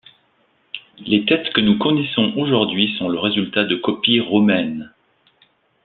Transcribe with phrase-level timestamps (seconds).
[1.05, 4.91] Les têtes que nous connaissons aujourd'hui sont le résultat de copies romaines.